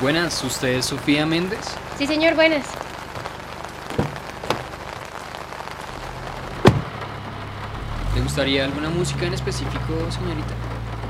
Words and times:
Buenas, 0.00 0.44
¿usted 0.44 0.68
es 0.76 0.84
Sofía 0.86 1.24
Méndez? 1.24 1.58
Sí, 1.96 2.06
señor, 2.06 2.34
buenas. 2.34 2.66
¿Le 8.14 8.20
gustaría 8.20 8.64
alguna 8.66 8.90
música 8.90 9.24
en 9.24 9.32
específico, 9.32 10.10
señorita? 10.10 10.52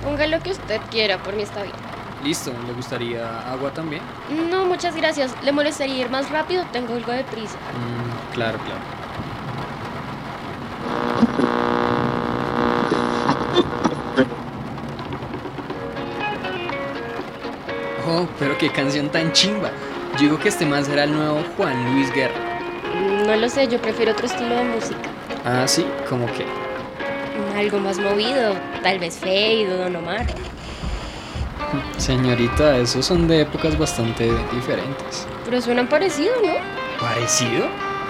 Ponga 0.05 0.27
lo 0.29 0.41
que 0.41 0.53
usted 0.53 0.81
quiera, 0.91 1.19
por 1.19 1.35
mí 1.35 1.43
está 1.43 1.63
bien. 1.63 1.75
Listo, 2.23 2.53
¿le 2.67 2.73
gustaría 2.75 3.51
agua 3.51 3.73
también? 3.73 4.03
No, 4.51 4.65
muchas 4.67 4.95
gracias. 4.95 5.35
¿Le 5.43 5.51
molestaría 5.51 5.97
ir 5.97 6.11
más 6.11 6.31
rápido? 6.31 6.65
Tengo 6.73 6.95
algo 6.95 7.11
de 7.11 7.25
prisa. 7.25 7.57
Mm, 7.57 8.35
claro, 8.35 8.59
claro. 8.59 8.81
Oh, 18.09 18.27
pero 18.39 18.57
qué 18.57 18.71
canción 18.71 19.09
tan 19.09 19.33
chimba. 19.33 19.71
Yo 20.15 20.21
digo 20.21 20.39
que 20.39 20.49
este 20.49 20.65
más 20.65 20.87
será 20.87 21.05
el 21.05 21.13
nuevo 21.13 21.43
Juan 21.57 21.95
Luis 21.95 22.13
Guerra. 22.13 22.35
No 23.27 23.35
lo 23.35 23.49
sé, 23.49 23.67
yo 23.67 23.81
prefiero 23.83 24.13
otro 24.13 24.27
estilo 24.27 24.55
de 24.55 24.65
música. 24.65 25.11
Ah, 25.45 25.65
sí, 25.67 25.85
como 26.09 26.27
que. 26.27 26.47
Algo 27.59 27.79
más 27.81 27.99
movido, 27.99 28.55
tal 28.83 28.99
vez 28.99 29.21
o 29.23 29.77
Don 29.77 29.97
Omar. 29.97 30.27
Señorita, 31.99 32.79
esos 32.79 33.05
son 33.05 33.27
de 33.27 33.41
épocas 33.41 33.77
bastante 33.77 34.31
diferentes. 34.53 35.27
Pero 35.45 35.61
suenan 35.61 35.89
parecido, 35.89 36.33
¿no? 36.45 36.53
¿Parecido? 37.01 37.67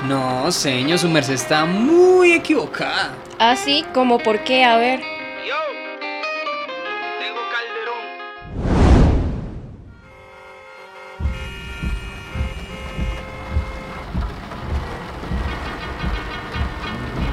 No, 0.07 0.53
señor, 0.53 0.99
su 0.99 1.09
merced 1.09 1.35
está 1.35 1.65
muy 1.65 2.33
equivocada. 2.33 3.15
Así 3.39 3.85
como 3.95 4.19
por 4.19 4.41
qué, 4.41 4.65
a 4.65 4.77
ver. 4.77 5.16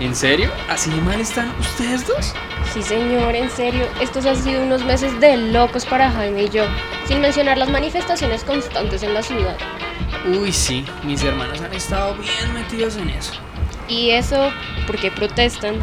¿En 0.03 0.13
serio? 0.13 0.51
¿Así 0.67 0.91
de 0.91 0.99
mal 0.99 1.21
están 1.21 1.49
ustedes 1.61 2.05
dos? 2.05 2.33
Sí, 2.73 2.83
señor, 2.83 3.37
en 3.37 3.49
serio, 3.49 3.87
estos 4.01 4.25
han 4.25 4.35
sido 4.35 4.61
unos 4.61 4.83
meses 4.83 5.17
de 5.21 5.37
locos 5.37 5.85
para 5.85 6.11
Jaime 6.11 6.43
y 6.43 6.49
yo, 6.49 6.65
sin 7.07 7.21
mencionar 7.21 7.57
las 7.57 7.69
manifestaciones 7.69 8.43
constantes 8.43 9.01
en 9.01 9.13
la 9.13 9.23
ciudad. 9.23 9.55
Uy, 10.27 10.51
sí, 10.51 10.83
mis 11.05 11.23
hermanos 11.23 11.61
han 11.61 11.73
estado 11.73 12.15
bien 12.15 12.53
metidos 12.53 12.97
en 12.97 13.11
eso. 13.11 13.31
Y 13.87 14.09
eso, 14.09 14.51
¿por 14.87 14.97
qué 14.97 15.09
protestan? 15.09 15.75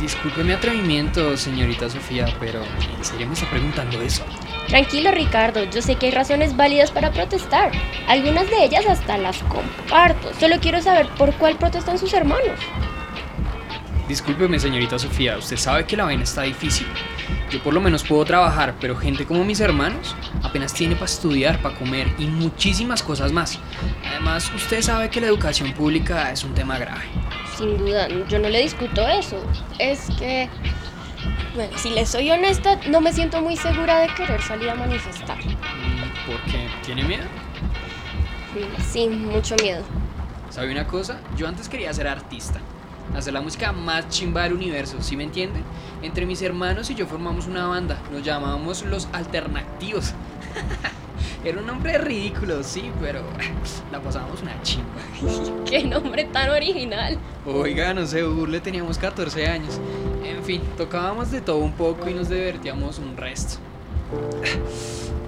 Disculpe 0.00 0.42
mi 0.42 0.52
atrevimiento, 0.52 1.36
señorita 1.36 1.88
Sofía, 1.88 2.26
pero 2.40 2.60
¿en 2.96 3.04
serio 3.04 3.28
me 3.28 3.34
está 3.34 3.48
preguntando 3.50 4.02
eso? 4.02 4.24
Tranquilo, 4.66 5.12
Ricardo, 5.12 5.62
yo 5.62 5.80
sé 5.80 5.94
que 5.94 6.06
hay 6.06 6.12
razones 6.12 6.56
válidas 6.56 6.90
para 6.90 7.12
protestar. 7.12 7.70
Algunas 8.08 8.50
de 8.50 8.64
ellas 8.64 8.84
hasta 8.88 9.16
las 9.16 9.38
comparto. 9.44 10.32
Solo 10.40 10.56
quiero 10.60 10.82
saber 10.82 11.06
por 11.10 11.32
cuál 11.34 11.54
protestan 11.54 12.00
sus 12.00 12.12
hermanos. 12.14 12.58
Discúlpeme, 14.08 14.58
señorita 14.58 14.98
Sofía, 14.98 15.38
usted 15.38 15.56
sabe 15.56 15.86
que 15.86 15.96
la 15.96 16.04
vaina 16.04 16.24
está 16.24 16.42
difícil. 16.42 16.86
Yo 17.50 17.62
por 17.62 17.72
lo 17.72 17.80
menos 17.80 18.04
puedo 18.04 18.22
trabajar, 18.24 18.74
pero 18.78 18.94
gente 18.96 19.24
como 19.24 19.44
mis 19.44 19.60
hermanos 19.60 20.14
apenas 20.42 20.74
tiene 20.74 20.94
para 20.94 21.06
estudiar, 21.06 21.62
para 21.62 21.78
comer 21.78 22.08
y 22.18 22.26
muchísimas 22.26 23.02
cosas 23.02 23.32
más. 23.32 23.58
Además, 24.10 24.52
usted 24.54 24.82
sabe 24.82 25.08
que 25.08 25.22
la 25.22 25.28
educación 25.28 25.72
pública 25.72 26.30
es 26.30 26.44
un 26.44 26.52
tema 26.52 26.78
grave. 26.78 27.04
Sin 27.56 27.78
duda, 27.78 28.08
yo 28.28 28.38
no 28.38 28.50
le 28.50 28.60
discuto 28.60 29.08
eso. 29.08 29.42
Es 29.78 30.10
que, 30.18 30.50
bueno, 31.54 31.76
si 31.78 31.90
le 31.90 32.04
soy 32.04 32.30
honesta, 32.30 32.78
no 32.90 33.00
me 33.00 33.10
siento 33.10 33.40
muy 33.40 33.56
segura 33.56 34.00
de 34.00 34.08
querer 34.08 34.42
salir 34.42 34.68
a 34.68 34.74
manifestar. 34.74 35.38
¿Por 35.38 36.40
qué? 36.52 36.68
¿Tiene 36.84 37.04
miedo? 37.04 37.24
Sí, 38.92 39.08
mucho 39.08 39.56
miedo. 39.62 39.82
¿Sabe 40.50 40.72
una 40.72 40.86
cosa? 40.86 41.18
Yo 41.36 41.48
antes 41.48 41.68
quería 41.70 41.92
ser 41.94 42.06
artista. 42.06 42.60
Hacer 43.14 43.32
la 43.32 43.40
música 43.40 43.72
más 43.72 44.08
chimba 44.08 44.42
del 44.42 44.54
universo, 44.54 44.96
¿sí 45.00 45.16
me 45.16 45.24
entiende? 45.24 45.60
Entre 46.02 46.26
mis 46.26 46.42
hermanos 46.42 46.90
y 46.90 46.94
yo 46.94 47.06
formamos 47.06 47.46
una 47.46 47.66
banda. 47.66 47.98
Nos 48.12 48.22
llamábamos 48.22 48.84
Los 48.84 49.08
Alternativos. 49.12 50.12
Era 51.44 51.60
un 51.60 51.66
nombre 51.66 51.98
ridículo, 51.98 52.62
sí, 52.62 52.90
pero 53.00 53.22
la 53.92 54.00
pasábamos 54.00 54.42
una 54.42 54.60
chimba. 54.62 54.88
Qué 55.64 55.84
nombre 55.84 56.24
tan 56.24 56.50
original. 56.50 57.18
Oiga, 57.46 57.92
no 57.92 58.06
se 58.06 58.22
burle, 58.22 58.60
teníamos 58.60 58.98
14 58.98 59.46
años. 59.46 59.78
En 60.24 60.42
fin, 60.42 60.62
tocábamos 60.76 61.30
de 61.30 61.40
todo 61.40 61.58
un 61.58 61.72
poco 61.72 62.08
y 62.08 62.14
nos 62.14 62.28
divertíamos 62.30 62.98
un 62.98 63.16
resto. 63.16 63.58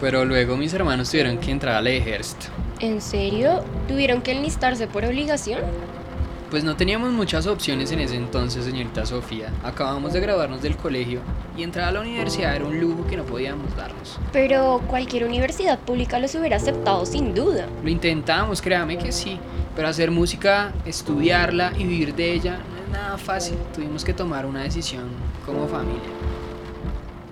Pero 0.01 0.25
luego 0.25 0.57
mis 0.57 0.73
hermanos 0.75 1.11
tuvieron 1.11 1.39
que 1.39 1.51
entrar 1.51 1.77
al 1.77 1.87
ejército. 1.87 2.47
¿En 2.81 3.01
serio? 3.01 3.65
¿Tuvieron 3.89 4.21
que 4.21 4.33
enlistarse 4.33 4.87
por 4.87 5.05
obligación? 5.05 5.61
Pues 6.51 6.63
no 6.63 6.77
teníamos 6.77 7.11
muchas 7.11 7.49
opciones 7.49 7.91
en 7.91 7.99
ese 7.99 8.15
entonces, 8.15 8.65
señorita 8.65 9.05
Sofía. 9.05 9.53
Acabamos 9.65 10.13
de 10.13 10.21
graduarnos 10.21 10.63
del 10.63 10.77
colegio 10.77 11.21
y 11.57 11.65
entrar 11.65 11.89
a 11.89 11.91
la 11.91 12.01
universidad 12.01 12.55
era 12.55 12.65
un 12.65 12.81
lujo 12.81 13.05
que 13.09 13.17
no 13.17 13.25
podíamos 13.25 13.77
darnos. 13.77 14.21
Pero 14.33 14.81
cualquier 14.87 15.25
universidad 15.25 15.81
pública 15.81 16.21
los 16.21 16.37
hubiera 16.37 16.57
aceptado 16.57 17.05
sin 17.05 17.35
duda. 17.35 17.67
Lo 17.83 17.91
intentamos, 17.91 18.63
créame 18.63 18.97
que 18.97 19.11
sí, 19.11 19.41
pero 19.75 19.89
hacer 19.89 20.13
música, 20.13 20.73
estudiarla 20.85 21.73
y 21.77 21.83
vivir 21.83 22.15
de 22.15 22.35
ella 22.35 22.59
no 22.59 22.85
es 22.85 22.89
nada 22.93 23.19
fácil. 23.19 23.57
Tuvimos 23.75 24.05
que 24.05 24.15
tomar 24.15 24.47
una 24.47 24.63
decisión 24.63 25.09
como 25.45 25.67
familia. 25.67 26.01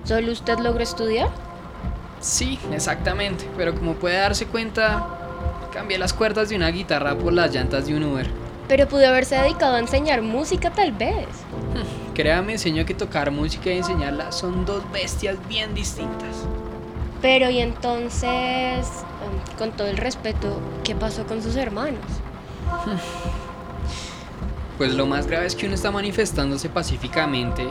¿Solo 0.03 0.33
usted 0.33 0.59
logró 0.59 0.83
estudiar? 0.83 1.29
Sí, 2.19 2.59
exactamente, 2.73 3.47
pero 3.57 3.77
como 3.77 3.95
puede 3.95 4.17
darse 4.17 4.47
cuenta, 4.47 5.07
cambié 5.73 5.99
las 5.99 6.13
cuerdas 6.13 6.49
de 6.49 6.57
una 6.57 6.69
guitarra 6.71 7.17
por 7.17 7.33
las 7.33 7.55
llantas 7.55 7.87
de 7.87 7.95
un 7.95 8.03
Uber. 8.03 8.44
Pero 8.69 8.89
pudo 8.89 9.07
haberse 9.07 9.37
dedicado 9.37 9.77
a 9.77 9.79
enseñar 9.79 10.23
música 10.23 10.71
tal 10.71 10.93
vez. 10.93 11.29
Créame, 12.15 12.53
enseño 12.53 12.87
que 12.87 12.95
tocar 12.95 13.31
música 13.31 13.71
y 13.71 13.79
enseñarla 13.79 14.33
son 14.33 14.65
dos 14.65 14.91
bestias 14.93 15.37
bien 15.49 15.75
distintas. 15.75 16.47
Pero 17.21 17.51
y 17.51 17.59
entonces, 17.61 18.25
em, 18.27 19.57
con 19.59 19.73
todo 19.73 19.89
el 19.89 19.97
respeto, 19.97 20.61
¿qué 20.85 20.95
pasó 20.95 21.27
con 21.27 21.43
sus 21.43 21.57
hermanos? 21.57 22.03
Pues 24.77 24.93
lo 24.93 25.07
más 25.07 25.29
grave 25.29 25.47
es 25.47 25.55
que 25.55 25.67
uno 25.67 25.77
está 25.77 25.93
manifestándose 25.93 26.69
pacíficamente 26.69 27.65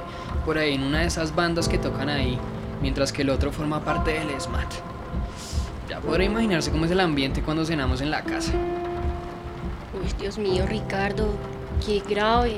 por 0.46 0.58
ahí 0.58 0.76
en 0.76 0.84
una 0.84 1.02
de 1.02 1.08
esas 1.08 1.36
bandas 1.36 1.68
que 1.68 1.78
tocan 1.78 2.08
ahí, 2.08 2.40
mientras 2.82 3.12
que 3.12 3.24
el 3.24 3.30
otro 3.30 3.52
forma 3.52 3.84
parte 3.84 4.14
del 4.14 4.40
SMAT. 4.40 4.74
Ya 5.90 6.00
podrá 6.00 6.24
imaginarse 6.24 6.72
cómo 6.72 6.86
es 6.86 6.92
el 6.92 7.02
ambiente 7.02 7.42
cuando 7.42 7.66
cenamos 7.66 8.00
en 8.00 8.10
la 8.10 8.22
casa. 8.24 8.54
Uy, 10.04 10.14
Dios 10.20 10.38
mío, 10.38 10.66
Ricardo, 10.68 11.28
qué 11.86 12.02
grave. 12.08 12.58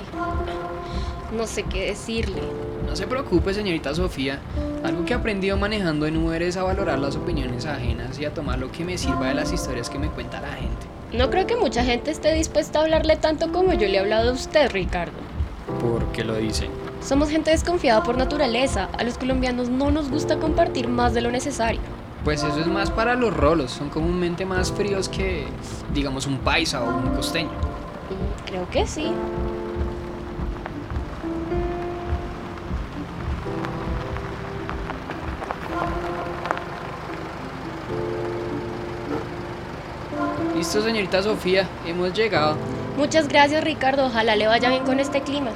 No 1.36 1.46
sé 1.48 1.64
qué 1.64 1.88
decirle. 1.88 2.42
No 2.88 2.96
se 2.96 3.08
preocupe, 3.08 3.54
señorita 3.54 3.94
Sofía. 3.94 4.40
Algo 4.84 5.06
que 5.06 5.14
he 5.14 5.16
aprendido 5.16 5.58
manejando 5.58 6.06
en 6.06 6.18
Uber 6.18 6.42
es 6.42 6.58
a 6.58 6.64
valorar 6.64 7.00
las 7.00 7.16
opiniones 7.16 7.66
ajenas 7.66 8.20
y 8.20 8.26
a 8.26 8.34
tomar 8.34 8.60
lo 8.60 8.72
que 8.72 8.86
me 8.86 8.98
sirva 8.98 9.28
de 9.28 9.34
las 9.34 9.52
historias 9.52 9.90
que 9.90 10.00
me 10.00 10.10
cuenta 10.10 10.42
la 10.42 10.54
gente. 10.54 10.86
No 11.12 11.30
creo 11.30 11.48
que 11.48 11.56
mucha 11.56 11.84
gente 11.84 12.12
esté 12.12 12.34
dispuesta 12.34 12.80
a 12.80 12.84
hablarle 12.84 13.16
tanto 13.16 13.52
como 13.52 13.74
yo 13.74 13.88
le 13.88 13.96
he 13.96 14.00
hablado 14.00 14.32
a 14.32 14.34
usted, 14.34 14.72
Ricardo. 14.72 15.14
¿Por 15.82 16.12
qué 16.12 16.24
lo 16.24 16.36
dicen? 16.36 16.70
Somos 17.02 17.30
gente 17.30 17.52
desconfiada 17.52 18.04
por 18.04 18.18
naturaleza. 18.18 18.90
A 18.98 19.04
los 19.04 19.18
colombianos 19.18 19.70
no 19.70 19.92
nos 19.92 20.10
gusta 20.10 20.38
compartir 20.38 20.88
más 20.88 21.14
de 21.14 21.22
lo 21.22 21.32
necesario. 21.32 21.82
Pues 22.26 22.44
eso 22.44 22.60
es 22.60 22.66
más 22.66 22.90
para 22.90 23.14
los 23.14 23.32
rolos, 23.32 23.70
son 23.70 23.90
comúnmente 23.90 24.48
más 24.48 24.72
fríos 24.72 25.10
que, 25.10 25.46
digamos, 25.94 26.26
un 26.26 26.40
paisa 26.40 26.82
o 26.82 26.98
un 26.98 27.16
costeño. 27.16 27.52
Creo 28.48 28.68
que 28.68 28.88
sí. 28.88 29.12
Listo, 40.58 40.82
señorita 40.82 41.22
Sofía, 41.22 41.70
hemos 41.86 42.12
llegado. 42.14 42.58
Muchas 42.98 43.28
gracias, 43.28 43.64
Ricardo. 43.64 44.08
Ojalá 44.08 44.36
le 44.36 44.48
vaya 44.48 44.70
bien 44.70 44.84
con 44.84 45.00
este 45.00 45.22
clima. 45.22 45.52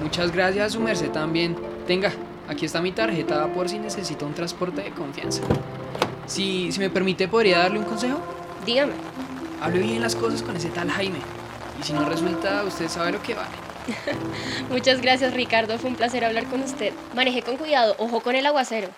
Muchas 0.00 0.32
gracias 0.32 0.68
a 0.68 0.70
su 0.70 0.80
merced 0.80 1.10
también. 1.10 1.54
Tenga, 1.86 2.12
aquí 2.48 2.64
está 2.64 2.80
mi 2.80 2.92
tarjeta 2.92 3.46
por 3.48 3.68
si 3.68 3.78
necesita 3.78 4.24
un 4.24 4.32
transporte 4.32 4.80
de 4.80 4.90
confianza. 4.90 5.42
Si, 6.26 6.72
si 6.72 6.80
me 6.80 6.90
permite, 6.90 7.28
¿podría 7.28 7.58
darle 7.58 7.78
un 7.78 7.84
consejo? 7.84 8.20
Dígame. 8.64 8.94
Hable 9.60 9.80
bien 9.80 10.02
las 10.02 10.16
cosas 10.16 10.42
con 10.42 10.56
ese 10.56 10.68
tal 10.68 10.90
Jaime. 10.90 11.18
Y 11.80 11.82
si 11.82 11.92
no 11.92 12.04
resulta, 12.04 12.64
usted 12.64 12.88
sabe 12.88 13.12
lo 13.12 13.22
que 13.22 13.34
vale. 13.34 13.54
Muchas 14.70 15.00
gracias, 15.00 15.34
Ricardo. 15.34 15.78
Fue 15.78 15.90
un 15.90 15.96
placer 15.96 16.24
hablar 16.24 16.46
con 16.46 16.62
usted. 16.62 16.92
Maneje 17.14 17.42
con 17.42 17.56
cuidado. 17.56 17.94
Ojo 17.98 18.20
con 18.20 18.34
el 18.34 18.46
aguacero. 18.46 18.88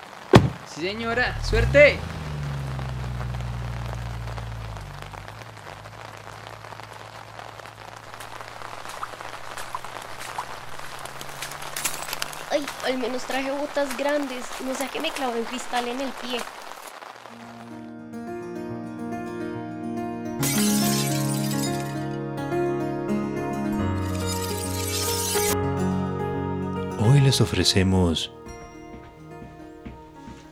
Sí, 0.72 0.82
señora. 0.82 1.36
¡Suerte! 1.42 1.98
Ay, 12.50 12.64
al 12.86 12.98
menos 12.98 13.24
traje 13.24 13.50
botas 13.50 13.96
grandes. 13.96 14.44
No 14.64 14.74
sea 14.74 14.88
que 14.88 15.00
me 15.00 15.10
clavo 15.10 15.32
un 15.32 15.44
cristal 15.44 15.88
en 15.88 16.00
el 16.00 16.10
pie. 16.10 16.38
Hoy 27.16 27.22
les 27.22 27.40
ofrecemos 27.40 28.30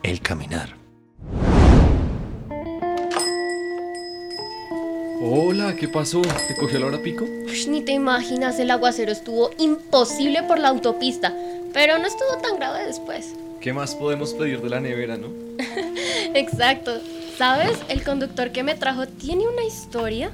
el 0.03 0.23
caminar. 0.23 0.71
Hola, 5.21 5.77
¿qué 5.77 5.89
pasó? 5.89 6.23
¿Te 6.23 6.57
cogió 6.57 6.79
la 6.79 6.87
hora 6.87 7.03
pico? 7.03 7.27
Ush, 7.45 7.69
ni 7.69 7.83
te 7.83 7.93
imaginas, 7.93 8.59
el 8.61 8.71
aguacero 8.71 9.13
estuvo 9.13 9.51
imposible 9.59 10.43
por 10.45 10.59
la 10.59 10.69
autopista, 10.69 11.35
pero 11.75 11.99
no 11.99 12.07
estuvo 12.07 12.39
tan 12.41 12.57
grave 12.57 12.87
después. 12.87 13.35
¿Qué 13.61 13.75
más 13.75 13.95
podemos 13.95 14.33
pedir 14.33 14.63
de 14.63 14.71
la 14.71 14.81
nevera, 14.81 15.19
no? 15.19 15.29
Exacto. 16.35 16.93
¿Sabes? 17.37 17.77
El 17.91 18.03
conductor 18.03 18.53
que 18.53 18.63
me 18.63 18.75
trajo 18.75 19.07
tiene 19.07 19.47
una 19.47 19.65
historia. 19.65 20.31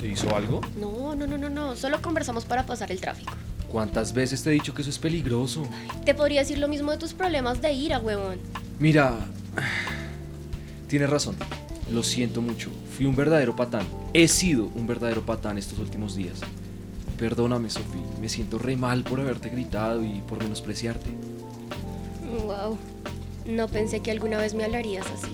¿Te 0.00 0.08
hizo 0.08 0.34
algo? 0.34 0.60
No, 0.76 1.14
no, 1.14 1.28
no, 1.28 1.38
no, 1.38 1.50
no. 1.50 1.76
Solo 1.76 2.02
conversamos 2.02 2.44
para 2.44 2.66
pasar 2.66 2.90
el 2.90 3.00
tráfico. 3.00 3.32
¿Cuántas 3.70 4.12
veces 4.12 4.42
te 4.42 4.50
he 4.50 4.52
dicho 4.52 4.74
que 4.74 4.82
eso 4.82 4.90
es 4.90 4.98
peligroso? 4.98 5.66
Te 6.04 6.14
podría 6.14 6.40
decir 6.40 6.58
lo 6.58 6.68
mismo 6.68 6.92
de 6.92 6.98
tus 6.98 7.14
problemas 7.14 7.60
de 7.60 7.72
ira, 7.72 7.98
huevón. 7.98 8.38
Mira, 8.78 9.14
tienes 10.88 11.10
razón. 11.10 11.36
Lo 11.92 12.02
siento 12.02 12.42
mucho. 12.42 12.70
Fui 12.96 13.06
un 13.06 13.16
verdadero 13.16 13.54
patán. 13.54 13.86
He 14.12 14.28
sido 14.28 14.70
un 14.74 14.86
verdadero 14.86 15.22
patán 15.24 15.58
estos 15.58 15.78
últimos 15.78 16.16
días. 16.16 16.40
Perdóname, 17.18 17.70
Sophie. 17.70 18.00
Me 18.20 18.28
siento 18.28 18.58
re 18.58 18.76
mal 18.76 19.02
por 19.02 19.20
haberte 19.20 19.48
gritado 19.48 20.04
y 20.04 20.20
por 20.28 20.42
menospreciarte. 20.42 21.10
Wow. 22.44 22.78
No 23.46 23.68
pensé 23.68 24.00
que 24.00 24.10
alguna 24.10 24.38
vez 24.38 24.54
me 24.54 24.64
hablarías 24.64 25.06
así. 25.06 25.30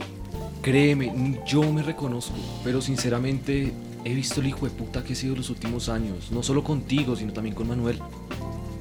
Créeme, 0.61 1.41
yo 1.47 1.63
me 1.73 1.83
reconozco, 1.83 2.37
pero 2.63 2.81
sinceramente 2.81 3.73
he 4.05 4.15
visto 4.15 4.41
el 4.41 4.49
hijo 4.49 4.67
de 4.67 4.73
puta 4.73 5.05
que 5.05 5.13
he 5.13 5.17
sido 5.17 5.37
los 5.37 5.51
últimos 5.51 5.89
años, 5.89 6.31
no 6.31 6.43
solo 6.43 6.65
contigo, 6.65 7.17
sino 7.17 7.33
también 7.33 7.55
con 7.55 7.69
Manuel. 7.69 7.99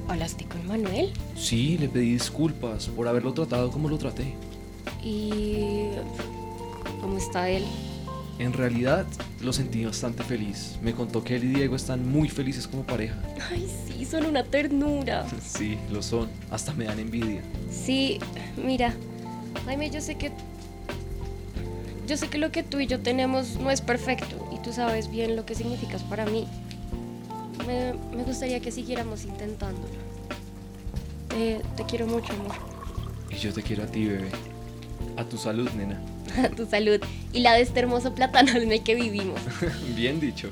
¿Hablaste 0.08 0.44
con 0.44 0.66
Manuel? 0.66 1.12
Sí, 1.36 1.78
le 1.78 1.88
pedí 1.88 2.12
disculpas 2.12 2.88
por 2.88 3.06
haberlo 3.08 3.32
tratado 3.32 3.70
como 3.70 3.88
lo 3.88 3.98
traté. 3.98 4.34
¿Y 5.02 5.90
cómo 7.00 7.16
está 7.16 7.48
él? 7.48 7.64
En 8.38 8.52
realidad 8.52 9.06
lo 9.40 9.52
sentí 9.52 9.84
bastante 9.84 10.24
feliz. 10.24 10.76
Me 10.82 10.92
contó 10.94 11.22
que 11.22 11.36
él 11.36 11.44
y 11.44 11.48
Diego 11.48 11.76
están 11.76 12.08
muy 12.08 12.28
felices 12.28 12.66
como 12.66 12.82
pareja. 12.82 13.16
Ay, 13.50 13.68
sí, 13.86 14.04
son 14.04 14.26
una 14.26 14.44
ternura. 14.44 15.26
Sí, 15.42 15.78
lo 15.90 16.02
son. 16.02 16.28
Hasta 16.50 16.72
me 16.72 16.84
dan 16.84 16.98
envidia. 16.98 17.42
Sí, 17.70 18.18
mira, 18.62 18.94
Jaime, 19.64 19.90
yo 19.90 20.00
sé 20.00 20.16
que... 20.16 20.32
Yo 22.06 22.16
sé 22.16 22.28
que 22.28 22.38
lo 22.38 22.50
que 22.50 22.64
tú 22.64 22.80
y 22.80 22.86
yo 22.86 23.00
tenemos 23.00 23.56
no 23.56 23.70
es 23.70 23.80
perfecto 23.80 24.48
tú 24.62 24.72
sabes 24.72 25.10
bien 25.10 25.36
lo 25.36 25.44
que 25.44 25.54
significas 25.54 26.02
para 26.02 26.24
mí. 26.26 26.46
Me, 27.66 27.94
me 28.16 28.22
gustaría 28.24 28.60
que 28.60 28.70
siguiéramos 28.70 29.24
intentándolo. 29.24 29.94
Te, 31.28 31.60
te 31.76 31.84
quiero 31.84 32.06
mucho, 32.06 32.32
amor. 32.32 32.52
Y 33.30 33.36
yo 33.36 33.52
te 33.52 33.62
quiero 33.62 33.84
a 33.84 33.86
ti, 33.86 34.06
bebé. 34.06 34.30
A 35.16 35.24
tu 35.24 35.36
salud, 35.36 35.68
nena. 35.70 36.00
A 36.44 36.48
tu 36.48 36.66
salud 36.66 37.00
y 37.32 37.40
la 37.40 37.54
de 37.54 37.62
este 37.62 37.80
hermoso 37.80 38.14
plátano 38.14 38.52
en 38.52 38.72
el 38.72 38.82
que 38.82 38.94
vivimos. 38.94 39.40
Bien 39.96 40.20
dicho. 40.20 40.50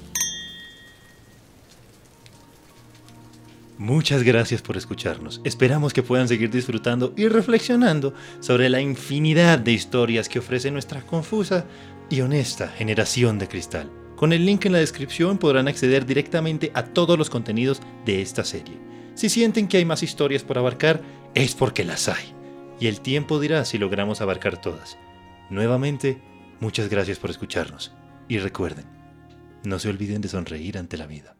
Muchas 3.78 4.22
gracias 4.22 4.60
por 4.60 4.76
escucharnos. 4.76 5.40
Esperamos 5.42 5.94
que 5.94 6.02
puedan 6.02 6.28
seguir 6.28 6.50
disfrutando 6.50 7.14
y 7.16 7.28
reflexionando 7.28 8.12
sobre 8.40 8.68
la 8.68 8.82
infinidad 8.82 9.58
de 9.58 9.72
historias 9.72 10.28
que 10.28 10.38
ofrece 10.38 10.70
nuestra 10.70 11.00
confusa 11.00 11.64
y 12.10 12.20
honesta 12.20 12.68
generación 12.68 13.38
de 13.38 13.48
cristal. 13.48 13.90
Con 14.20 14.34
el 14.34 14.44
link 14.44 14.66
en 14.66 14.72
la 14.72 14.78
descripción 14.80 15.38
podrán 15.38 15.66
acceder 15.66 16.04
directamente 16.04 16.70
a 16.74 16.84
todos 16.84 17.16
los 17.16 17.30
contenidos 17.30 17.80
de 18.04 18.20
esta 18.20 18.44
serie. 18.44 18.76
Si 19.14 19.30
sienten 19.30 19.66
que 19.66 19.78
hay 19.78 19.86
más 19.86 20.02
historias 20.02 20.42
por 20.42 20.58
abarcar, 20.58 21.00
es 21.34 21.54
porque 21.54 21.86
las 21.86 22.06
hay. 22.06 22.34
Y 22.78 22.88
el 22.88 23.00
tiempo 23.00 23.40
dirá 23.40 23.64
si 23.64 23.78
logramos 23.78 24.20
abarcar 24.20 24.60
todas. 24.60 24.98
Nuevamente, 25.48 26.20
muchas 26.60 26.90
gracias 26.90 27.18
por 27.18 27.30
escucharnos. 27.30 27.94
Y 28.28 28.36
recuerden, 28.40 28.84
no 29.64 29.78
se 29.78 29.88
olviden 29.88 30.20
de 30.20 30.28
sonreír 30.28 30.76
ante 30.76 30.98
la 30.98 31.06
vida. 31.06 31.34